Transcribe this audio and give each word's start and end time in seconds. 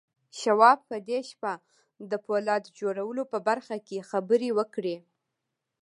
شواب 0.39 0.79
په 0.89 0.97
دې 1.07 1.19
شپه 1.29 1.53
د 2.09 2.13
پولاد 2.25 2.63
جوړولو 2.79 3.23
په 3.31 3.37
برخه 3.47 3.75
کې 3.87 4.05
خبرې 4.09 4.49
وکړې. 4.57 4.97